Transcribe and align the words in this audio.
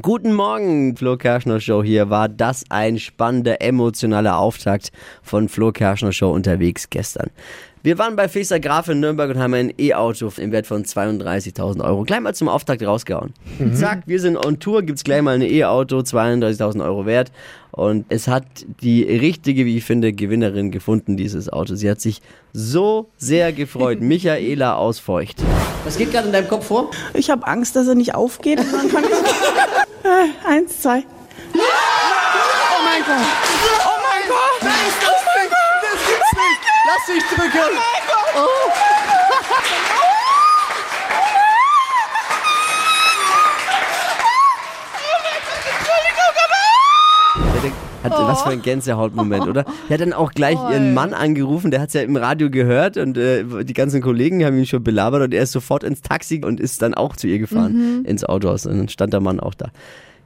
Guten 0.00 0.32
Morgen, 0.32 0.96
Flo 0.96 1.18
Kerschner 1.18 1.60
Show 1.60 1.82
hier. 1.82 2.08
War 2.08 2.26
das 2.30 2.64
ein 2.70 2.98
spannender, 2.98 3.60
emotionaler 3.60 4.38
Auftakt 4.38 4.90
von 5.22 5.50
Flo 5.50 5.70
Kerschner 5.70 6.12
Show 6.12 6.30
unterwegs 6.30 6.88
gestern. 6.88 7.28
Wir 7.84 7.98
waren 7.98 8.14
bei 8.14 8.28
Feser 8.28 8.60
Graf 8.60 8.88
in 8.88 9.00
Nürnberg 9.00 9.30
und 9.30 9.40
haben 9.40 9.54
ein 9.54 9.72
E-Auto 9.76 10.32
im 10.36 10.52
Wert 10.52 10.68
von 10.68 10.84
32.000 10.84 11.84
Euro 11.84 12.04
gleich 12.04 12.20
mal 12.20 12.32
zum 12.32 12.48
Auftakt 12.48 12.80
rausgehauen. 12.86 13.34
Zack, 13.74 14.02
wir 14.06 14.20
sind 14.20 14.36
on 14.36 14.60
Tour, 14.60 14.82
gibt's 14.82 15.02
gleich 15.02 15.20
mal 15.20 15.34
ein 15.34 15.42
E-Auto, 15.42 15.98
32.000 15.98 16.84
Euro 16.84 17.06
wert. 17.06 17.32
Und 17.72 18.06
es 18.08 18.28
hat 18.28 18.44
die 18.82 19.02
richtige, 19.02 19.64
wie 19.66 19.78
ich 19.78 19.84
finde, 19.84 20.12
Gewinnerin 20.12 20.70
gefunden, 20.70 21.16
dieses 21.16 21.48
Auto. 21.52 21.74
Sie 21.74 21.90
hat 21.90 22.00
sich 22.00 22.22
so 22.52 23.10
sehr 23.16 23.52
gefreut. 23.52 24.00
Michaela 24.00 24.76
aus 24.76 25.00
Feucht. 25.00 25.42
Was 25.84 25.98
geht 25.98 26.12
gerade 26.12 26.28
in 26.28 26.32
deinem 26.32 26.46
Kopf 26.48 26.66
vor? 26.66 26.90
Ich 27.14 27.30
habe 27.30 27.44
Angst, 27.48 27.74
dass 27.74 27.88
er 27.88 27.94
nicht 27.96 28.14
aufgeht. 28.14 28.60
Äh, 30.04 30.48
Eins, 30.48 30.80
zwei. 30.80 30.98
Oh 30.98 31.58
mein 32.84 33.02
Gott. 33.06 33.24
Oh 33.84 34.00
mein 34.02 34.28
Gott. 34.28 34.60
Das 34.62 36.08
gibt's 36.08 36.32
nicht! 36.32 36.81
Lass 36.92 37.06
dich 37.06 37.24
drücken! 37.24 37.58
Hat, 48.02 48.12
Was 48.12 48.42
für 48.42 48.50
ein 48.50 48.62
Gänsehautmoment, 48.62 49.46
oder? 49.46 49.64
Der 49.88 49.94
hat 49.94 50.00
dann 50.00 50.12
auch 50.12 50.32
gleich 50.32 50.58
ihren 50.70 50.92
Mann 50.92 51.14
angerufen, 51.14 51.70
der 51.70 51.80
hat 51.80 51.88
es 51.88 51.94
ja 51.94 52.02
im 52.02 52.16
Radio 52.16 52.50
gehört 52.50 52.96
und 52.96 53.16
äh, 53.16 53.44
die 53.64 53.74
ganzen 53.74 54.02
Kollegen 54.02 54.44
haben 54.44 54.58
ihn 54.58 54.66
schon 54.66 54.82
belabert 54.82 55.22
und 55.22 55.32
er 55.32 55.44
ist 55.44 55.52
sofort 55.52 55.84
ins 55.84 56.02
Taxi 56.02 56.42
und 56.44 56.58
ist 56.58 56.82
dann 56.82 56.94
auch 56.94 57.14
zu 57.16 57.28
ihr 57.28 57.38
gefahren, 57.38 58.04
ins 58.04 58.24
Autohaus. 58.24 58.66
Und 58.66 58.76
dann 58.76 58.88
stand 58.88 59.12
der 59.12 59.20
Mann 59.20 59.38
auch 59.38 59.54
da. 59.54 59.68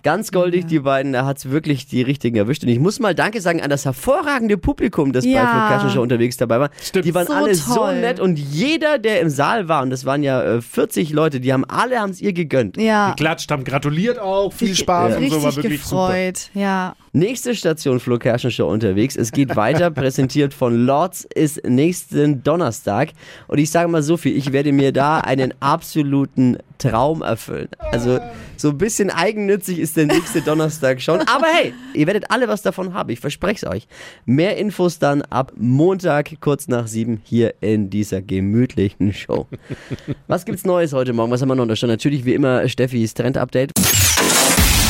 Ganz 0.06 0.30
goldig, 0.30 0.66
die 0.66 0.78
beiden, 0.78 1.14
da 1.14 1.26
hat's 1.26 1.50
wirklich 1.50 1.88
die 1.88 2.00
richtigen 2.00 2.36
erwischt. 2.36 2.62
Und 2.62 2.68
ich 2.68 2.78
muss 2.78 3.00
mal 3.00 3.12
Danke 3.12 3.40
sagen 3.40 3.60
an 3.60 3.70
das 3.70 3.84
hervorragende 3.84 4.56
Publikum, 4.56 5.12
das 5.12 5.24
bei 5.24 5.30
Ja. 5.32 5.48
Flo 5.48 5.68
Kerschner 5.68 5.90
Show 5.90 6.00
unterwegs 6.00 6.36
dabei 6.36 6.60
war. 6.60 6.70
Die 6.94 7.12
waren 7.12 7.26
So 7.26 7.32
alle 7.32 7.54
so 7.56 7.74
toll. 7.74 8.00
nett 8.00 8.20
und 8.20 8.38
jeder, 8.38 8.98
der 8.98 9.20
im 9.20 9.30
Saal 9.30 9.66
war, 9.68 9.82
und 9.82 9.90
das 9.90 10.04
waren 10.04 10.22
ja 10.22 10.40
äh, 10.44 10.62
40 10.62 11.10
Leute, 11.12 11.40
die 11.40 11.52
haben 11.52 11.64
alle 11.64 11.98
haben's 11.98 12.20
ihr 12.20 12.32
gegönnt. 12.32 12.76
Ja. 12.76 13.10
Geklatscht, 13.10 13.50
haben 13.50 13.64
gratuliert 13.64 14.20
auch, 14.20 14.52
viel 14.52 14.76
Spaß 14.76 15.16
und 15.16 15.28
so, 15.28 15.42
war 15.42 15.48
Richtig 15.48 15.64
wirklich 15.64 15.82
super. 15.82 16.06
gefreut. 16.06 16.50
Ja. 16.54 16.94
Nächste 17.12 17.54
Station 17.56 17.98
Flo 17.98 18.18
Kerschner 18.18 18.50
Show 18.50 18.68
unterwegs. 18.68 19.16
Es 19.16 19.32
geht 19.32 19.56
weiter, 19.56 19.90
präsentiert 20.02 20.54
von 20.54 20.86
Lords 20.86 21.26
ist 21.34 21.66
nächsten 21.66 22.44
Donnerstag. 22.44 23.08
Und 23.48 23.58
ich 23.58 23.70
sage 23.70 23.88
mal 23.88 24.02
so 24.04 24.16
viel, 24.16 24.36
ich 24.36 24.52
werde 24.52 24.70
mir 24.70 24.92
da 24.92 25.18
einen 25.18 25.52
absoluten 25.60 26.58
Traum 26.78 27.22
erfüllen. 27.22 27.68
Also 27.78 28.20
so 28.58 28.68
ein 28.68 28.78
bisschen 28.78 29.08
eigennützig 29.10 29.78
ist 29.78 29.95
der 29.96 30.06
nächste 30.06 30.42
Donnerstag 30.42 31.00
schon. 31.00 31.20
Aber 31.26 31.46
hey, 31.46 31.74
ihr 31.94 32.06
werdet 32.06 32.30
alle 32.30 32.48
was 32.48 32.62
davon 32.62 32.94
haben, 32.94 33.10
ich 33.10 33.20
verspreche 33.20 33.66
es 33.66 33.72
euch. 33.72 33.88
Mehr 34.24 34.56
Infos 34.56 34.98
dann 34.98 35.22
ab 35.22 35.52
Montag 35.56 36.40
kurz 36.40 36.68
nach 36.68 36.86
sieben 36.86 37.20
hier 37.24 37.54
in 37.60 37.90
dieser 37.90 38.22
gemütlichen 38.22 39.12
Show. 39.12 39.46
Was 40.26 40.44
gibt's 40.44 40.64
Neues 40.64 40.92
heute 40.92 41.12
Morgen? 41.12 41.30
Was 41.30 41.40
haben 41.42 41.48
wir 41.48 41.54
noch? 41.54 41.66
Da 41.66 41.76
stand 41.76 41.92
natürlich 41.92 42.24
wie 42.24 42.34
immer 42.34 42.68
Steffis 42.68 43.14
Trend-Update. 43.14 43.72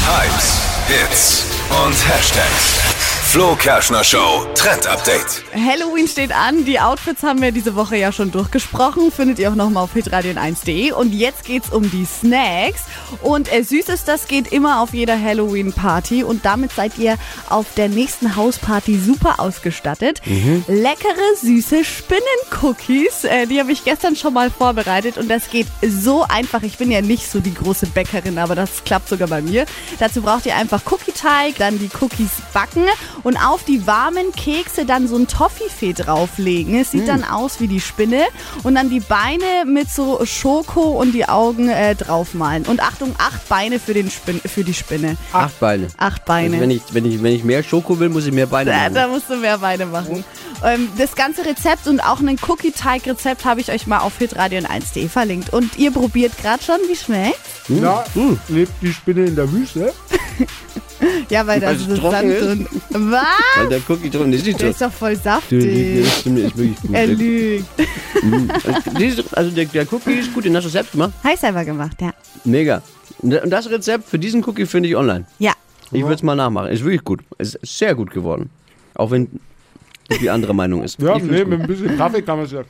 Hypes, 0.07 0.63
Hits 0.89 1.47
und 1.71 2.09
Hashtags. 2.09 3.06
Flo 3.29 3.55
Kerschner 3.57 4.03
Show 4.03 4.47
Trend 4.55 4.87
Update. 4.87 5.43
Halloween 5.53 6.09
steht 6.09 6.33
an. 6.33 6.65
Die 6.65 6.81
Outfits 6.81 7.23
haben 7.23 7.43
wir 7.43 7.53
diese 7.53 7.75
Woche 7.75 7.97
ja 7.97 8.11
schon 8.11 8.31
durchgesprochen. 8.31 9.13
Findet 9.13 9.39
ihr 9.39 9.51
auch 9.51 9.57
nochmal 9.57 9.83
auf 9.83 9.95
hitradion1.de. 9.95 10.93
Und 10.93 11.13
jetzt 11.13 11.45
geht's 11.45 11.71
um 11.71 11.91
die 11.91 12.07
Snacks. 12.07 12.85
Und 13.21 13.53
äh, 13.53 13.63
Süßes, 13.63 14.05
das 14.05 14.29
geht 14.29 14.53
immer 14.53 14.81
auf 14.81 14.95
jeder 14.95 15.21
Halloween-Party. 15.21 16.23
Und 16.23 16.47
damit 16.47 16.73
seid 16.73 16.97
ihr 16.99 17.19
auf 17.51 17.67
der 17.77 17.89
nächsten 17.89 18.37
Hausparty 18.37 18.99
super 18.99 19.39
ausgestattet. 19.39 20.23
Leckere, 20.67 21.37
süße 21.39 21.85
Spinnen-Cookies. 21.85 23.25
Äh, 23.25 23.47
die 23.47 23.61
habe 23.61 23.73
ich 23.73 23.85
gestern 23.85 24.17
schon 24.17 24.33
mal 24.33 24.51
vorbereitet. 24.51 25.19
Und 25.19 25.29
das 25.29 25.51
geht 25.51 25.67
so 25.83 26.23
einfach. 26.23 26.63
Ich 26.63 26.79
bin 26.79 26.91
ja 26.91 27.03
nicht 27.03 27.31
so 27.31 27.41
die 27.41 27.55
große 27.55 27.87
Bäckerin, 27.89 28.39
aber 28.39 28.55
das 28.55 28.85
klappt 28.85 29.11
sogar 29.11 29.29
bei 29.29 29.43
mir. 29.43 29.67
Dazu 29.99 30.23
braucht 30.23 30.47
ihr 30.47 30.57
einfach 30.57 30.81
Cookie-Teig, 30.91 31.57
dann 31.59 31.79
die 31.79 31.91
Cookies 32.01 32.31
backen 32.55 32.87
und 33.23 33.37
auf 33.37 33.65
die 33.65 33.87
warmen 33.87 34.33
Kekse 34.33 34.85
dann 34.85 35.09
so 35.09 35.17
ein 35.17 35.27
Toffifee 35.29 35.93
drauflegen. 35.93 36.79
Es 36.81 36.91
sieht 36.91 37.09
dann 37.09 37.25
aus 37.25 37.61
wie 37.61 37.69
die 37.69 37.81
Spinne 37.81 38.23
und 38.63 38.75
dann 38.75 38.91
die 38.91 39.01
Beine 39.01 39.65
mit 39.67 39.91
so 39.91 40.25
Schoko 40.25 41.01
und 41.01 41.13
die 41.13 41.29
Augen 41.29 41.69
äh, 41.69 41.95
draufmalen. 41.95 42.65
Und 42.67 42.81
Achtung, 42.81 43.15
acht 43.19 43.49
Beine 43.49 43.79
für, 43.81 43.95
den 43.95 44.11
Spin 44.11 44.41
für 44.45 44.65
die 44.65 44.75
Spinne. 44.75 45.17
Acht 45.33 45.59
Beine. 45.61 45.89
Acht 45.97 46.25
Beine. 46.25 46.49
Also 46.57 46.61
wenn, 46.61 46.71
ich, 46.71 46.83
wenn, 46.93 47.05
ich, 47.05 47.23
wenn 47.23 47.33
ich 47.35 47.45
mehr 47.45 47.63
Schoko 47.63 47.99
will, 47.99 48.09
muss 48.09 48.27
ich 48.27 48.33
mehr 48.33 48.47
Beine 48.47 48.71
Da, 48.71 48.77
machen. 48.79 48.95
da 48.95 49.09
musst 49.09 49.29
du 49.31 49.37
mehr 49.37 49.59
Beine 49.59 49.87
machen. 49.87 50.25
Ähm, 50.65 50.89
das 50.97 51.15
ganze 51.15 51.45
Rezept 51.45 51.87
und 51.87 52.01
auch 52.01 52.21
ein 52.21 52.39
Cookie-Teig-Rezept 52.47 53.45
habe 53.45 53.61
ich 53.61 53.71
euch 53.71 53.87
mal 53.87 53.99
auf 53.99 54.15
hitradion1.de 54.21 55.09
verlinkt. 55.09 55.53
Und 55.53 55.77
ihr 55.79 55.91
probiert 55.91 56.37
gerade 56.39 56.63
schon, 56.63 56.79
wie 56.89 56.97
schmeckt? 56.97 57.39
Ja, 57.69 58.05
lebt 58.49 58.73
die 58.81 58.93
Spinne 58.93 59.25
in 59.27 59.37
der 59.37 59.51
Wüste? 59.53 59.93
Ja, 61.29 61.47
weil 61.47 61.59
da 61.61 61.73
trocken 61.75 62.11
Sand 62.11 62.31
ist? 62.31 62.41
drin. 62.45 62.67
Was? 63.11 63.25
Weil 63.57 63.69
der 63.69 63.81
Cookie 63.89 64.11
drin 64.11 64.33
ist 64.33 64.47
nicht 64.47 64.61
Der 64.61 64.67
so. 64.69 64.71
ist 64.73 64.81
doch 64.83 64.93
voll 64.93 65.17
saftig. 65.17 66.05
Das 66.05 66.21
stimmt, 66.21 66.39
ist 66.39 66.57
wirklich 66.57 66.81
gut. 66.81 66.91
Er 66.95 67.07
lügt. 67.09 67.65
Dieses- 68.99 69.33
Also 69.35 69.51
der, 69.51 69.65
der 69.67 69.93
Cookie 69.93 70.13
ist 70.13 70.33
gut, 70.33 70.45
den 70.45 70.57
hast 70.57 70.65
du 70.65 70.69
selbst 70.71 70.93
gemacht. 70.93 71.13
Habe 71.23 71.35
ich 71.35 71.41
selber 71.41 71.65
gemacht, 71.65 72.01
ja. 72.01 72.13
Mega. 72.45 72.83
Und 73.19 73.33
das 73.51 73.69
Rezept 73.71 74.09
für 74.09 74.19
diesen 74.19 74.45
Cookie 74.45 74.67
finde 74.67 74.89
ich 74.89 74.97
online. 74.97 75.25
Ja. 75.39 75.53
Ich 75.93 76.03
würde 76.03 76.15
es 76.15 76.23
mal 76.23 76.35
nachmachen. 76.35 76.69
Ist 76.69 76.85
wirklich 76.85 77.05
gut. 77.05 77.21
Ist 77.39 77.59
sehr 77.63 77.95
gut 77.95 78.11
geworden. 78.11 78.51
Auch 78.95 79.11
wenn 79.11 79.29
die 80.21 80.31
andere 80.31 80.55
Meinung 80.55 80.83
ist. 80.83 81.01
Ja, 81.01 81.19
nee, 81.19 81.39
gut. 81.41 81.49
mit 81.49 81.61
ein 81.63 81.67
bisschen 81.67 81.97
Kaffee 81.97 82.23
kann 82.23 82.37
man 82.39 82.47
es 82.47 82.53
ja. 82.53 82.63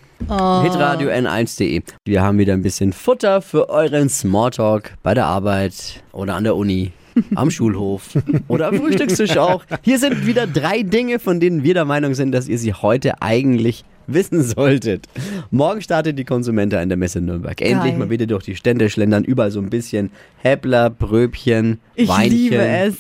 Hitradio 0.63 1.11
N1.de. 1.11 1.83
Wir 2.05 2.23
haben 2.23 2.39
wieder 2.39 2.55
ein 2.55 2.63
bisschen 2.63 2.93
Futter 2.93 3.43
für 3.43 3.69
euren 3.69 4.09
Smalltalk 4.09 4.95
bei 5.03 5.13
der 5.15 5.27
Arbeit 5.27 6.03
oder 6.13 6.35
an 6.35 6.45
der 6.45 6.57
Uni, 6.57 6.93
am 7.35 7.51
Schulhof 7.51 8.17
oder 8.49 8.69
am 8.69 8.77
Frühstückstisch 8.77 9.37
auch. 9.37 9.65
Hier 9.83 9.99
sind 9.99 10.27
wieder 10.27 10.47
drei 10.47 10.83
Dinge, 10.83 11.19
von 11.19 11.41
denen 11.41 11.63
wir 11.63 11.75
der 11.75 11.85
Meinung 11.85 12.15
sind, 12.15 12.33
dass 12.33 12.49
ihr 12.49 12.59
sie 12.59 12.73
heute 12.73 13.23
eigentlich 13.23 13.85
wissen 14.07 14.43
solltet. 14.43 15.07
Morgen 15.51 15.83
startet 15.83 16.19
die 16.19 16.25
Konsumente 16.25 16.77
in 16.77 16.89
der 16.89 16.99
Messe 16.99 17.21
Nürnberg. 17.21 17.61
Endlich 17.61 17.93
Geil. 17.93 17.99
mal 17.99 18.11
wieder 18.11 18.27
durch 18.27 18.45
die 18.45 18.57
Stände 18.57 18.89
schlendern, 18.89 19.25
überall 19.25 19.51
so 19.51 19.61
ein 19.61 19.71
bisschen 19.71 20.11
Häppler, 20.39 20.91
Bröbchen, 20.91 21.81
Ich 21.95 22.09
Weinchen, 22.09 22.31
liebe 22.39 22.57
es. 22.57 22.97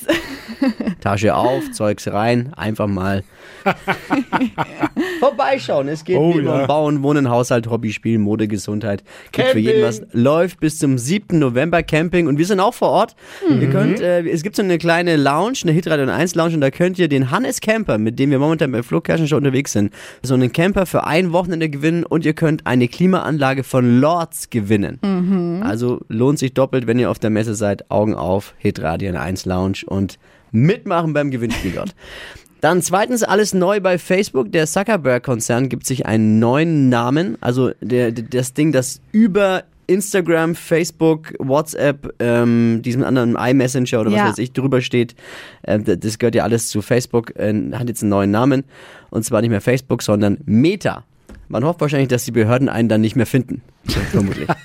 Tasche 1.01 1.35
auf, 1.35 1.71
Zeugs 1.73 2.09
rein, 2.13 2.53
einfach 2.55 2.87
mal 2.87 3.25
vorbeischauen. 5.21 5.89
Es 5.89 6.05
geht 6.05 6.17
Oh 6.17 6.35
wie 6.35 6.45
ja. 6.45 6.63
um 6.63 6.67
Bauen, 6.67 7.03
Wohnen, 7.03 7.29
Haushalt, 7.29 7.69
Hobby, 7.69 7.93
Spielen, 7.93 8.23
Mode, 8.23 8.49
Gesundheit. 8.49 9.03
Gibt 9.33 9.49
für 9.49 9.59
jeden 9.59 9.83
was. 9.83 10.03
Läuft 10.13 10.61
bis 10.61 10.79
zum 10.79 10.99
7. 10.99 11.39
November 11.39 11.83
Camping 11.83 12.27
und 12.27 12.39
wir 12.39 12.47
sind 12.47 12.61
auch 12.61 12.75
vor 12.75 12.91
Ort. 12.91 13.17
Ihr 13.49 13.69
könnt, 13.71 14.01
äh, 14.01 14.27
es 14.29 14.43
gibt 14.43 14.57
so 14.57 14.63
eine 14.63 14.79
kleine 14.79 15.17
Lounge, 15.17 15.59
eine 15.63 15.73
Hitradio 15.73 16.07
1 16.07 16.35
Lounge 16.35 16.55
und 16.55 16.61
da 16.61 16.71
könnt 16.71 16.99
ihr 16.99 17.09
den 17.09 17.31
Hannes 17.31 17.61
Camper, 17.61 17.99
mit 17.99 18.19
dem 18.19 18.31
wir 18.31 18.39
momentan 18.39 18.73
bei 18.73 18.83
Flo 18.83 19.03
schon 19.07 19.39
unterwegs 19.39 19.73
sind, 19.73 19.93
so 20.23 20.35
einen 20.35 20.53
Camper 20.53 20.87
für 20.87 21.07
ein 21.07 21.33
Wochenende 21.33 21.69
gewinnen 21.69 22.05
und 22.05 22.25
ihr 22.25 22.35
könnt 22.35 22.67
eine 22.67 22.89
Klimaanlage 22.89 23.65
von 23.65 24.01
Lords 24.01 24.51
gewinnen. 24.51 25.63
Also 25.63 26.01
lohnt 26.09 26.39
sich 26.39 26.55
doppelt, 26.55 26.87
wenn 26.87 26.99
ihr 26.99 27.11
auf 27.11 27.19
der 27.19 27.31
Messe 27.31 27.55
seid. 27.55 27.91
Augen 27.91 28.15
auf, 28.15 28.55
Hitradio 28.59 29.15
1 29.15 29.45
Lounge 29.45 29.79
und 29.87 30.19
mitmachen 30.53 31.13
beim 31.13 31.31
Gewinnspiel 31.31 31.73
dort. 31.73 31.95
Dann 32.61 32.81
zweitens 32.83 33.23
alles 33.23 33.53
neu 33.55 33.81
bei 33.81 33.99
Facebook. 33.99 34.51
Der 34.51 34.67
Zuckerberg-Konzern 34.67 35.69
gibt 35.69 35.87
sich 35.87 36.07
einen 36.07 36.39
neuen 36.39 36.89
Namen. 36.89 37.37
Also 37.41 37.71
der, 37.81 38.11
das 38.13 38.55
Ding, 38.55 38.73
das 38.73 39.01
über 39.13 39.65
Instagram, 39.89 40.55
Facebook, 40.57 41.35
WhatsApp, 41.39 42.15
ähm, 42.19 42.81
diesem 42.83 43.05
anderen 43.05 43.37
iMessenger 43.37 44.01
oder 44.01 44.11
was 44.11 44.19
Ja. 44.19 44.29
weiß 44.31 44.39
ich 44.39 44.53
drüber 44.53 44.81
steht. 44.81 45.15
Äh, 45.63 45.79
das 45.79 46.19
gehört 46.19 46.35
ja 46.35 46.43
alles 46.45 46.69
zu 46.69 46.83
Facebook. 46.83 47.37
Äh, 47.37 47.55
hat 47.73 47.89
jetzt 47.89 48.03
einen 48.03 48.11
neuen 48.11 48.31
Namen. 48.33 48.65
Und 49.11 49.25
zwar 49.25 49.43
nicht 49.43 49.51
mehr 49.51 49.61
Facebook, 49.61 50.03
sondern 50.03 50.39
Meta. 50.47 51.05
Man 51.49 51.63
hofft 51.63 51.81
wahrscheinlich, 51.81 52.09
dass 52.09 52.25
die 52.25 52.33
Behörden 52.33 52.69
einen 52.69 52.89
dann 52.89 53.01
nicht 53.03 53.15
mehr 53.15 53.27
finden. 53.27 53.63
Vermutlich. 54.11 54.49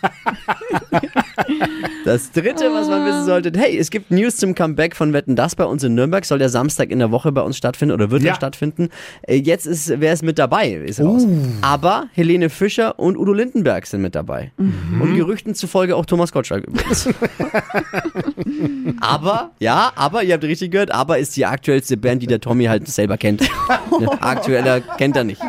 Das 2.06 2.31
dritte, 2.31 2.65
was 2.74 2.88
man 2.88 3.06
wissen 3.06 3.25
sollte, 3.25 3.51
hey, 3.56 3.77
es 3.77 3.89
gibt 3.92 4.09
News 4.12 4.38
zum 4.38 4.56
Comeback 4.56 4.95
von 4.95 5.13
Wetten 5.13 5.36
Das 5.36 5.56
bei 5.56 5.65
uns 5.65 5.83
in 5.83 5.94
Nürnberg. 5.95 6.25
Soll 6.25 6.39
der 6.39 6.50
Samstag 6.50 6.89
in 6.89 7.00
der 7.00 7.12
Woche 7.12 7.31
bei 7.31 7.42
uns 7.42 7.57
stattfinden 7.57 7.94
oder 7.94 8.09
wird 8.12 8.24
Ja. 8.24 8.31
er 8.31 8.36
stattfinden? 8.36 8.89
Äh, 9.24 9.36
Jetzt 9.36 9.65
ist, 9.68 9.94
wer 10.00 10.13
ist 10.13 10.24
mit 10.24 10.39
dabei? 10.39 10.71
Ist 10.71 11.00
raus. 11.01 11.25
Aber 11.62 12.07
Helene 12.13 12.50
Fischer 12.50 12.98
und 13.00 13.18
Udo 13.18 13.33
Lindenberg 13.33 13.86
sind 13.86 14.01
mit 14.01 14.15
dabei. 14.15 14.51
Und 14.57 15.15
Gerüchten 15.15 15.53
zufolge 15.56 15.95
auch 15.95 16.06
Thomas 16.06 16.31
Gottschalk 16.31 16.65
übrigens. 16.68 17.07
aber, 19.01 19.51
ja, 19.59 19.92
aber, 19.95 20.24
ihr 20.24 20.33
habt 20.33 20.44
richtig 20.44 20.71
gehört, 20.71 20.92
aber 20.92 21.18
ist 21.19 21.36
die 21.36 21.45
aktuellste 21.45 21.97
Band, 21.97 22.21
die 22.21 22.27
der 22.27 22.39
Tommy 22.39 22.65
halt 22.65 22.88
selber 22.88 23.18
kennt. 23.18 23.44
Aktueller 24.19 24.81
kennt 24.81 25.15
er 25.18 25.24
nicht. 25.24 25.42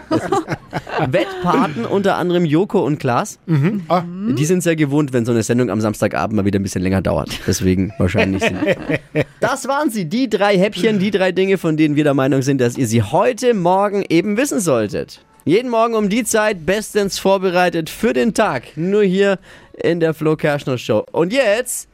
Wettpaten 1.08 1.84
unter 1.84 2.16
anderem 2.16 2.44
Joko 2.44 2.84
und 2.84 2.98
Klaas. 2.98 3.38
Ah, 3.88 4.02
Die 4.06 4.44
sind 4.44 4.62
sehr 4.62 4.76
gewohnt, 4.76 5.12
wenn 5.12 5.24
so 5.24 5.32
eine 5.32 5.42
Sendung 5.42 5.70
am 5.70 5.80
Samstagabend 5.80 6.41
mal 6.42 6.46
wieder 6.46 6.58
ein 6.58 6.62
bisschen 6.62 6.82
länger 6.82 7.02
dauert. 7.02 7.30
Deswegen 7.46 7.92
wahrscheinlich 7.98 8.42
sind. 8.42 8.58
Das 9.40 9.66
waren 9.66 9.90
sie, 9.90 10.04
die 10.04 10.30
drei 10.30 10.56
Häppchen, 10.56 11.00
die 11.00 11.10
drei 11.10 11.32
Dinge, 11.32 11.58
von 11.58 11.76
denen 11.76 11.96
wir 11.96 12.04
der 12.04 12.14
Meinung 12.14 12.42
sind, 12.42 12.60
dass 12.60 12.78
ihr 12.78 12.86
sie 12.86 13.02
heute 13.02 13.54
Morgen 13.54 14.04
eben 14.08 14.36
wissen 14.36 14.60
solltet. 14.60 15.20
Jeden 15.44 15.68
Morgen 15.68 15.94
um 15.94 16.08
die 16.08 16.22
Zeit 16.22 16.64
bestens 16.64 17.18
vorbereitet 17.18 17.90
für 17.90 18.12
den 18.12 18.34
Tag. 18.34 18.76
Nur 18.76 19.02
hier 19.02 19.40
in 19.74 19.98
der 19.98 20.14
Flo 20.14 20.36
Kerschner 20.36 20.78
Show. 20.78 21.04
Und 21.10 21.32
jetzt, 21.32 21.88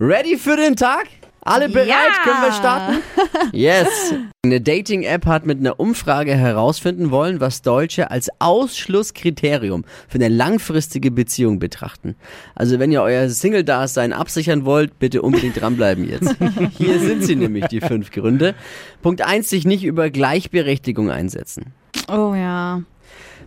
ready 0.00 0.38
für 0.38 0.56
den 0.56 0.76
Tag? 0.76 1.08
Alle 1.44 1.68
bereit? 1.68 1.88
Ja. 1.88 2.24
Können 2.24 2.42
wir 2.42 2.52
starten? 2.52 3.02
Yes. 3.52 4.14
Eine 4.44 4.60
Dating-App 4.60 5.26
hat 5.26 5.46
mit 5.46 5.58
einer 5.58 5.78
Umfrage 5.78 6.34
herausfinden 6.34 7.10
wollen, 7.10 7.40
was 7.40 7.62
Deutsche 7.62 8.10
als 8.10 8.28
Ausschlusskriterium 8.38 9.84
für 10.08 10.16
eine 10.16 10.28
langfristige 10.28 11.10
Beziehung 11.10 11.58
betrachten. 11.58 12.16
Also 12.54 12.78
wenn 12.78 12.90
ihr 12.90 13.02
euer 13.02 13.28
Single-Dasein 13.28 14.12
absichern 14.12 14.64
wollt, 14.64 14.98
bitte 14.98 15.22
unbedingt 15.22 15.60
dranbleiben 15.60 16.08
jetzt. 16.08 16.34
Hier 16.78 16.98
sind 17.00 17.24
sie 17.24 17.36
nämlich, 17.36 17.66
die 17.66 17.80
fünf 17.80 18.10
Gründe. 18.10 18.54
Punkt 19.02 19.22
eins: 19.22 19.50
sich 19.50 19.64
nicht 19.64 19.84
über 19.84 20.10
Gleichberechtigung 20.10 21.10
einsetzen. 21.10 21.72
Oh 22.08 22.34
ja. 22.34 22.82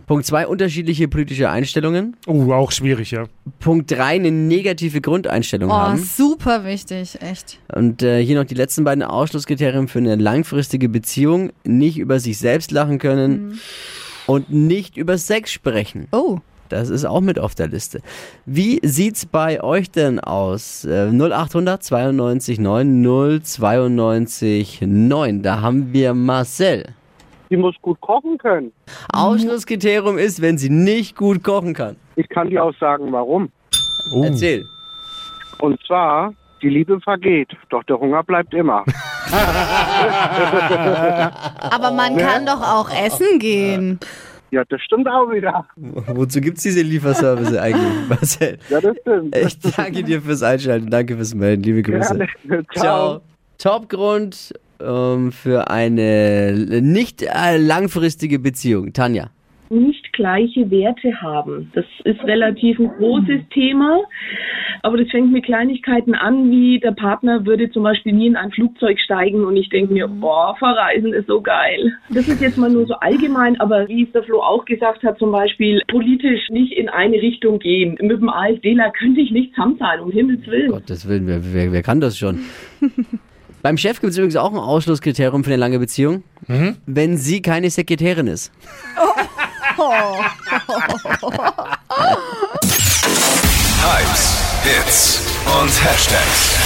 Punkt 0.08 0.26
zwei: 0.26 0.46
unterschiedliche 0.48 1.06
politische 1.06 1.48
Einstellungen. 1.50 2.16
Uh, 2.26 2.52
auch 2.52 2.72
schwierig, 2.72 3.12
ja. 3.12 3.26
Punkt 3.60 3.90
drei: 3.90 4.14
eine 4.16 4.32
negative 4.32 5.00
Grundeinstellung 5.00 5.70
Oh, 5.70 5.74
haben. 5.74 5.98
super 6.02 6.64
wichtig, 6.64 7.18
echt. 7.20 7.60
Und 7.72 8.02
äh, 8.02 8.20
hier 8.24 8.36
noch 8.36 8.46
die 8.46 8.54
letzten 8.56 8.82
beiden 8.82 9.04
Ausschlusskriterien 9.04 9.86
für 9.86 10.00
eine 10.00 10.16
langfristige 10.16 10.88
Beziehung. 10.88 11.50
Nicht 11.64 11.98
über 11.98 12.18
sich 12.18 12.38
selbst 12.38 12.72
lachen 12.72 12.98
können 12.98 13.60
und 14.26 14.50
nicht 14.50 14.96
über 14.96 15.16
Sex 15.18 15.52
sprechen. 15.52 16.08
Oh. 16.10 16.38
Das 16.70 16.90
ist 16.90 17.06
auch 17.06 17.22
mit 17.22 17.38
auf 17.38 17.54
der 17.54 17.68
Liste. 17.68 18.02
Wie 18.44 18.78
sieht's 18.82 19.24
bei 19.24 19.62
euch 19.62 19.90
denn 19.90 20.20
aus? 20.20 20.84
Äh, 20.84 21.08
0800 21.10 21.82
92 21.82 22.58
9 22.58 23.40
092 23.42 24.80
9. 24.82 25.42
Da 25.42 25.60
haben 25.62 25.94
wir 25.94 26.12
Marcel. 26.12 26.84
Sie 27.50 27.56
muss 27.56 27.74
gut 27.82 28.00
kochen 28.00 28.38
können. 28.38 28.72
Ausschlusskriterium 29.12 30.18
ist, 30.18 30.42
wenn 30.42 30.58
sie 30.58 30.70
nicht 30.70 31.16
gut 31.16 31.42
kochen 31.42 31.74
kann. 31.74 31.96
Ich 32.16 32.28
kann 32.28 32.50
dir 32.50 32.62
auch 32.64 32.74
sagen, 32.78 33.10
warum. 33.10 33.50
Uh. 34.12 34.24
Erzähl. 34.24 34.66
Und 35.60 35.80
zwar, 35.86 36.34
die 36.62 36.68
Liebe 36.68 37.00
vergeht, 37.00 37.48
doch 37.70 37.82
der 37.84 37.98
Hunger 37.98 38.22
bleibt 38.22 38.52
immer. 38.54 38.84
Aber 41.70 41.90
man 41.90 42.16
kann 42.16 42.46
doch 42.46 42.62
auch 42.62 42.90
essen 42.90 43.38
gehen. 43.38 43.98
Ja, 44.50 44.64
das 44.68 44.80
stimmt 44.80 45.06
auch 45.08 45.30
wieder. 45.30 45.66
Wozu 45.76 46.40
gibt's 46.40 46.62
diese 46.62 46.80
Lieferservice 46.80 47.54
eigentlich, 47.56 47.92
Marcel? 48.08 48.58
Ja, 48.70 48.80
das 48.80 48.96
stimmt. 49.00 49.36
Ich 49.36 49.58
danke 49.76 50.02
dir 50.02 50.22
fürs 50.22 50.42
Einschalten. 50.42 50.88
Danke 50.90 51.16
fürs 51.16 51.34
Melden. 51.34 51.62
Liebe 51.62 51.82
Grüße. 51.82 52.26
Gerne. 52.46 52.64
Ciao. 52.74 53.20
Top-Grund 53.58 54.54
ähm, 54.80 55.32
für 55.32 55.70
eine 55.70 56.80
nicht 56.82 57.22
äh, 57.22 57.56
langfristige 57.56 58.38
Beziehung. 58.38 58.92
Tanja. 58.92 59.30
nicht 59.70 60.12
gleiche 60.12 60.68
Werte 60.70 61.20
haben. 61.20 61.70
Das 61.74 61.84
ist 62.04 62.20
relativ 62.24 62.78
ein 62.80 62.90
großes 62.98 63.40
Thema, 63.54 64.02
aber 64.82 64.96
das 64.96 65.08
fängt 65.10 65.32
mit 65.32 65.44
Kleinigkeiten 65.44 66.14
an, 66.14 66.50
wie 66.50 66.80
der 66.80 66.90
Partner 66.92 67.46
würde 67.46 67.70
zum 67.70 67.84
Beispiel 67.84 68.12
nie 68.12 68.26
in 68.26 68.36
ein 68.36 68.50
Flugzeug 68.50 68.98
steigen 68.98 69.44
und 69.44 69.56
ich 69.56 69.68
denke 69.68 69.92
mir, 69.92 70.08
boah, 70.08 70.56
verreisen 70.58 71.12
ist 71.12 71.28
so 71.28 71.40
geil. 71.40 71.92
Das 72.10 72.26
ist 72.26 72.40
jetzt 72.40 72.58
mal 72.58 72.70
nur 72.70 72.86
so 72.86 72.94
allgemein, 72.94 73.60
aber 73.60 73.86
wie 73.88 74.04
es 74.04 74.12
der 74.12 74.24
Flo 74.24 74.40
auch 74.40 74.64
gesagt 74.64 75.04
hat, 75.04 75.18
zum 75.18 75.30
Beispiel 75.30 75.80
politisch 75.88 76.48
nicht 76.50 76.72
in 76.72 76.88
eine 76.88 77.16
Richtung 77.16 77.58
gehen. 77.60 77.96
Mit 78.00 78.20
dem 78.20 78.28
AfDler 78.28 78.90
könnte 78.90 79.20
ich 79.20 79.30
nicht 79.30 79.54
zusammen 79.54 79.76
sein, 79.78 80.00
um 80.00 80.10
Himmels 80.10 80.46
Willen. 80.46 80.70
Gottes 80.70 81.08
Willen, 81.08 81.26
wer, 81.26 81.40
wer, 81.52 81.72
wer 81.72 81.82
kann 81.82 82.00
das 82.00 82.18
schon? 82.18 82.40
Beim 83.62 83.76
Chef 83.76 84.00
gibt 84.00 84.12
es 84.12 84.16
übrigens 84.16 84.36
auch 84.36 84.52
ein 84.52 84.58
Ausschlusskriterium 84.58 85.44
für 85.44 85.50
eine 85.50 85.56
lange 85.56 85.78
Beziehung, 85.78 86.22
wenn 86.86 87.16
sie 87.16 87.42
keine 87.42 87.70
Sekretärin 87.70 88.26
ist. 88.26 88.52
Hypes, 93.82 94.36
Hits 94.64 95.20
und 95.60 95.84
Hashtags. 95.84 96.58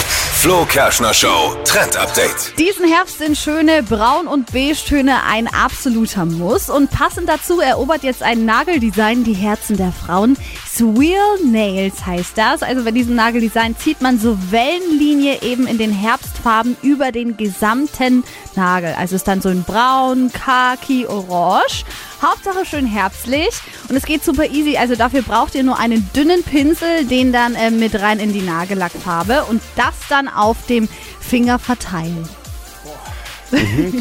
Flo 0.42 0.64
Kerschner 0.64 1.14
Show 1.14 1.56
Trend 1.64 1.96
Update. 1.96 2.58
Diesen 2.58 2.88
Herbst 2.88 3.18
sind 3.18 3.38
schöne 3.38 3.84
Braun- 3.84 4.26
und 4.26 4.50
Beige-Töne 4.52 5.22
ein 5.24 5.46
absoluter 5.46 6.24
Muss. 6.24 6.68
Und 6.68 6.90
passend 6.90 7.28
dazu 7.28 7.60
erobert 7.60 8.02
jetzt 8.02 8.24
ein 8.24 8.44
Nageldesign 8.44 9.22
die 9.22 9.34
Herzen 9.34 9.76
der 9.76 9.92
Frauen. 9.92 10.36
Swirl 10.74 11.44
Nails 11.44 12.06
heißt 12.06 12.38
das. 12.38 12.62
Also 12.62 12.84
bei 12.84 12.92
diesem 12.92 13.14
Nageldesign 13.14 13.76
zieht 13.76 14.00
man 14.00 14.18
so 14.18 14.38
Wellenlinie 14.50 15.42
eben 15.42 15.66
in 15.66 15.76
den 15.76 15.92
Herbstfarben 15.92 16.78
über 16.80 17.12
den 17.12 17.36
gesamten 17.36 18.24
Nagel. 18.56 18.94
Also 18.98 19.16
ist 19.16 19.28
dann 19.28 19.42
so 19.42 19.50
in 19.50 19.64
Braun, 19.64 20.32
Khaki, 20.32 21.06
Orange. 21.06 21.84
Hauptsache 22.22 22.64
schön 22.64 22.86
herbstlich. 22.86 23.50
Und 23.90 23.96
es 23.96 24.06
geht 24.06 24.24
super 24.24 24.46
easy. 24.46 24.78
Also 24.78 24.96
dafür 24.96 25.20
braucht 25.20 25.54
ihr 25.54 25.62
nur 25.62 25.78
einen 25.78 26.08
dünnen 26.16 26.42
Pinsel, 26.42 27.04
den 27.04 27.32
dann 27.32 27.54
äh, 27.54 27.70
mit 27.70 28.00
rein 28.00 28.18
in 28.18 28.32
die 28.32 28.40
Nagellackfarbe 28.40 29.44
und 29.44 29.60
das 29.76 29.94
dann 30.08 30.28
auf 30.28 30.56
dem 30.66 30.88
Finger 31.20 31.58
verteilen. 31.58 32.26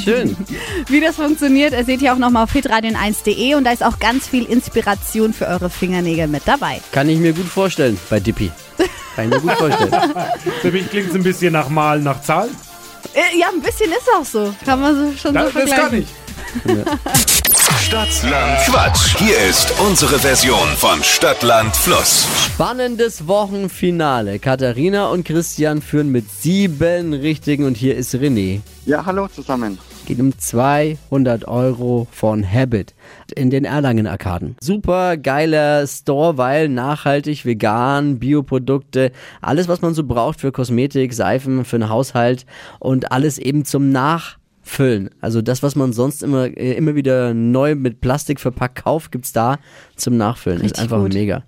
Schön. 0.03 0.35
Wie 0.87 0.99
das 1.01 1.15
funktioniert, 1.15 1.73
seht 1.85 2.01
ihr 2.01 2.13
auch 2.13 2.17
nochmal 2.17 2.43
auf 2.43 2.53
hitradion1.de 2.53 3.55
und 3.55 3.63
da 3.65 3.71
ist 3.71 3.83
auch 3.83 3.99
ganz 3.99 4.27
viel 4.27 4.45
Inspiration 4.45 5.33
für 5.33 5.47
eure 5.47 5.69
Fingernägel 5.69 6.27
mit 6.27 6.43
dabei. 6.45 6.81
Kann 6.91 7.09
ich 7.09 7.19
mir 7.19 7.33
gut 7.33 7.47
vorstellen 7.47 7.97
bei 8.09 8.19
Dippy. 8.19 8.51
Kann 9.15 9.25
ich 9.25 9.31
mir 9.31 9.41
gut 9.41 9.51
vorstellen. 9.53 9.91
Für 10.61 10.71
mich 10.71 10.89
klingt 10.89 11.09
es 11.09 11.15
ein 11.15 11.23
bisschen 11.23 11.51
nach 11.53 11.67
Mal, 11.69 11.99
nach 11.99 12.21
Zahl. 12.21 12.47
Äh, 13.13 13.37
ja, 13.37 13.47
ein 13.53 13.61
bisschen 13.61 13.91
ist 13.91 14.07
auch 14.17 14.25
so. 14.25 14.53
Kann 14.65 14.79
man 14.79 14.95
so 14.95 15.17
schon 15.17 15.33
Das, 15.33 15.51
so 15.51 15.59
das 15.59 15.69
vergleichen. 15.69 16.05
kann 16.63 16.77
ich. 16.77 17.40
Stadtland 17.81 18.59
Quatsch. 18.67 19.17
Hier 19.17 19.35
ist 19.49 19.73
unsere 19.79 20.19
Version 20.19 20.67
von 20.77 21.01
Stadtland 21.01 21.75
Fluss. 21.75 22.27
Spannendes 22.45 23.27
Wochenfinale. 23.27 24.37
Katharina 24.37 25.07
und 25.07 25.25
Christian 25.25 25.81
führen 25.81 26.09
mit 26.09 26.29
sieben 26.29 27.13
Richtigen 27.13 27.65
und 27.65 27.75
hier 27.75 27.97
ist 27.97 28.13
René. 28.13 28.61
Ja, 28.85 29.03
hallo 29.03 29.27
zusammen. 29.27 29.79
Geht 30.05 30.19
um 30.19 30.37
200 30.37 31.47
Euro 31.47 32.07
von 32.11 32.49
Habit 32.49 32.93
in 33.35 33.49
den 33.49 33.65
Erlangen-Arkaden. 33.65 34.57
Super 34.61 35.17
geiler 35.17 35.85
Store, 35.87 36.37
weil 36.37 36.69
nachhaltig, 36.69 37.45
vegan, 37.45 38.19
Bioprodukte, 38.19 39.11
alles, 39.41 39.67
was 39.67 39.81
man 39.81 39.95
so 39.95 40.03
braucht 40.03 40.39
für 40.39 40.51
Kosmetik, 40.51 41.13
Seifen, 41.13 41.65
für 41.65 41.79
den 41.79 41.89
Haushalt 41.89 42.45
und 42.79 43.11
alles 43.11 43.39
eben 43.39 43.65
zum 43.65 43.91
Nachfüllen. 44.63 45.09
Also 45.19 45.41
das, 45.41 45.63
was 45.63 45.75
man 45.75 45.93
sonst 45.93 46.23
immer, 46.23 46.45
äh, 46.45 46.73
immer 46.73 46.95
wieder 46.95 47.33
neu 47.33 47.75
mit 47.75 48.01
Plastik 48.01 48.39
verpackt 48.39 48.83
kauft, 48.83 49.11
gibt's 49.11 49.33
da 49.33 49.57
zum 49.95 50.17
Nachfüllen. 50.17 50.57
ist 50.57 50.63
Richtig 50.65 50.83
einfach 50.83 50.99
gut. 51.01 51.13
mega. 51.13 51.43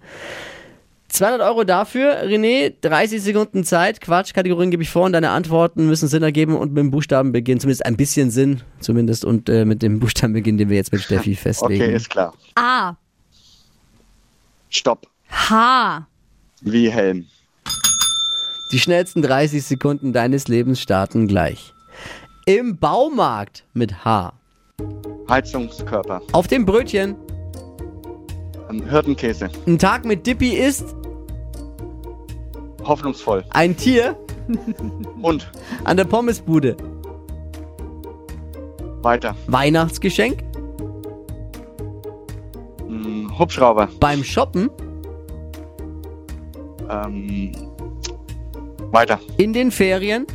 200 1.10 1.42
Euro 1.42 1.64
dafür, 1.64 2.24
René, 2.24 2.74
30 2.82 3.22
Sekunden 3.22 3.64
Zeit. 3.64 4.02
Quatschkategorien 4.02 4.72
gebe 4.72 4.82
ich 4.82 4.90
vor 4.90 5.06
und 5.06 5.14
deine 5.14 5.30
Antworten 5.30 5.86
müssen 5.86 6.08
Sinn 6.08 6.24
ergeben 6.24 6.56
und 6.56 6.74
mit 6.74 6.80
dem 6.82 6.90
Buchstaben 6.90 7.32
beginnen. 7.32 7.60
Zumindest 7.60 7.86
ein 7.86 7.96
bisschen 7.96 8.32
Sinn, 8.32 8.62
zumindest. 8.80 9.24
Und 9.24 9.48
äh, 9.48 9.64
mit 9.64 9.84
dem 9.84 10.00
Buchstaben 10.00 10.34
beginnen, 10.34 10.58
den 10.58 10.70
wir 10.70 10.78
jetzt 10.78 10.92
mit 10.92 11.02
Steffi 11.04 11.36
festlegen. 11.36 11.84
Okay, 11.84 11.96
ist 11.96 12.10
klar. 12.10 12.34
A. 12.56 12.96
Stopp. 14.70 15.08
H. 15.30 16.08
Wie 16.62 16.90
Helm. 16.90 17.26
Die 18.72 18.80
schnellsten 18.80 19.22
30 19.22 19.64
Sekunden 19.64 20.14
deines 20.14 20.48
Lebens 20.48 20.82
starten 20.82 21.28
gleich. 21.28 21.74
Im 22.46 22.78
Baumarkt 22.78 23.64
mit 23.74 24.04
H. 24.04 24.34
Heizungskörper. 25.30 26.22
Auf 26.34 26.48
dem 26.48 26.66
Brötchen. 26.66 27.16
Hirtenkäse. 28.90 29.50
Ein 29.68 29.78
Tag 29.78 30.04
mit 30.04 30.26
Dippy 30.26 30.50
ist 30.58 30.96
Hoffnungsvoll. 32.84 33.46
ein 33.52 33.78
Tier 33.78 34.18
Und 35.22 35.50
an 35.84 35.96
der 35.98 36.06
Pommesbude. 36.06 36.76
weiter. 39.04 39.36
Weihnachtsgeschenk 39.48 40.44
Hm, 42.88 43.38
Hubschrauber. 43.38 43.88
beim 44.00 44.24
Shoppen 44.24 44.70
Ähm, 46.90 47.52
weiter. 48.92 49.20
in 49.38 49.54
den 49.54 49.72
Ferien 49.72 50.26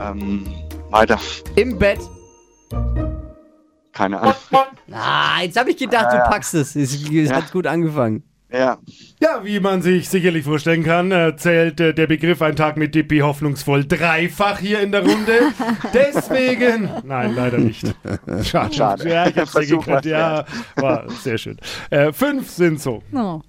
Ähm, 0.00 0.46
weiter. 0.90 1.18
im 1.56 1.78
Bett. 1.78 2.00
Keine 3.92 4.20
Ahnung. 4.20 4.34
Ah, 4.92 5.42
jetzt 5.42 5.58
habe 5.58 5.70
ich 5.70 5.76
gedacht, 5.76 6.06
du 6.12 6.16
Ja, 6.16 6.24
ja. 6.24 6.28
packst 6.30 6.54
es. 6.54 6.74
Es 6.74 7.10
es 7.10 7.32
hat 7.32 7.52
gut 7.52 7.66
angefangen. 7.66 8.22
Ja, 8.52 8.78
Ja, 9.20 9.44
wie 9.44 9.60
man 9.60 9.80
sich 9.80 10.08
sicherlich 10.08 10.44
vorstellen 10.44 10.82
kann, 10.82 11.12
äh, 11.12 11.36
zählt 11.36 11.78
äh, 11.78 11.94
der 11.94 12.08
Begriff 12.08 12.42
Ein 12.42 12.56
Tag 12.56 12.76
mit 12.76 12.96
Dippi 12.96 13.18
hoffnungsvoll 13.18 13.84
dreifach 13.84 14.58
hier 14.58 14.80
in 14.80 14.90
der 14.90 15.02
Runde. 15.06 15.32
Deswegen. 15.94 16.90
Nein, 17.04 17.36
leider 17.36 17.58
nicht. 17.58 17.84
Schade. 18.42 18.74
Schade. 18.74 19.08
Ja, 19.08 19.28
ich 19.28 19.36
hab's 19.36 19.52
dir 19.52 19.86
was 19.86 20.04
Ja, 20.04 20.44
war 20.76 21.08
sehr 21.10 21.38
schön. 21.38 21.58
Äh, 21.90 22.12
fünf 22.12 22.50
sind 22.50 22.80
so. 22.80 23.02
Oh. 23.14 23.40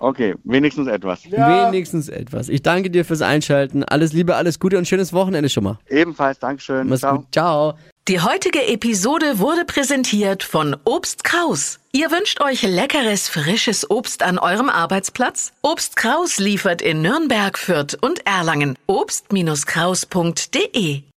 Okay, 0.00 0.34
wenigstens 0.44 0.86
etwas. 0.88 1.30
Wenigstens 1.30 2.08
etwas. 2.08 2.48
Ich 2.48 2.62
danke 2.62 2.90
dir 2.90 3.04
fürs 3.04 3.22
Einschalten. 3.22 3.84
Alles 3.84 4.14
Liebe, 4.14 4.34
alles 4.34 4.58
Gute 4.58 4.78
und 4.78 4.88
schönes 4.88 5.12
Wochenende 5.12 5.50
schon 5.50 5.64
mal. 5.64 5.78
Ebenfalls, 5.88 6.38
Dankeschön. 6.38 6.88
Mach's 6.88 7.00
Ciao. 7.00 7.18
gut. 7.18 7.26
Ciao. 7.32 7.74
Die 8.08 8.18
heutige 8.18 8.66
Episode 8.66 9.38
wurde 9.38 9.66
präsentiert 9.66 10.42
von 10.42 10.74
Obst 10.84 11.22
Kraus. 11.22 11.80
Ihr 11.92 12.10
wünscht 12.10 12.40
euch 12.40 12.62
leckeres, 12.62 13.28
frisches 13.28 13.90
Obst 13.90 14.22
an 14.22 14.38
eurem 14.38 14.70
Arbeitsplatz? 14.70 15.52
Obst 15.62 15.96
Kraus 15.96 16.38
liefert 16.38 16.80
in 16.82 17.02
Nürnberg, 17.02 17.58
Fürth 17.58 17.98
und 18.00 18.24
Erlangen. 18.26 18.76
Obst-Kraus.de 18.86 21.02